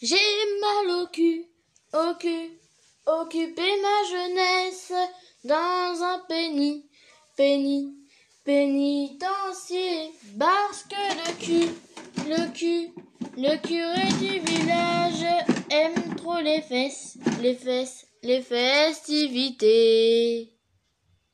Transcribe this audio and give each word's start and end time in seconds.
J'ai 0.00 0.14
mal 0.60 0.90
au 1.02 1.08
cul, 1.08 1.44
au 1.92 2.14
cul, 2.20 2.60
occupé 3.04 3.64
ma 3.82 4.04
jeunesse 4.08 4.92
dans 5.42 6.04
un 6.04 6.20
péni, 6.28 6.88
péni, 7.36 7.96
pénitencier. 8.44 10.12
Parce 10.38 10.84
que 10.84 10.94
le 10.94 11.32
cul, 11.44 11.74
le 12.28 12.46
cul, 12.52 12.92
le 13.36 13.56
curé 13.56 14.06
du 14.20 14.38
village 14.38 15.26
aime 15.68 16.14
trop 16.14 16.38
les 16.38 16.62
fesses, 16.62 17.18
les 17.42 17.56
fesses, 17.56 18.06
les 18.22 18.40
festivités. 18.40 20.57